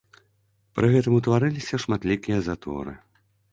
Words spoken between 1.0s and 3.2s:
ўтварыліся шматлікія заторы.